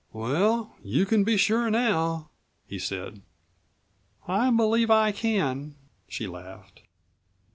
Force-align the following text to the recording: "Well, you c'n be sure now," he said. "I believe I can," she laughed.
"Well, 0.13 0.75
you 0.81 1.05
c'n 1.05 1.23
be 1.23 1.37
sure 1.37 1.69
now," 1.69 2.31
he 2.65 2.79
said. 2.79 3.21
"I 4.27 4.49
believe 4.49 4.89
I 4.89 5.11
can," 5.11 5.75
she 6.07 6.25
laughed. 6.25 6.81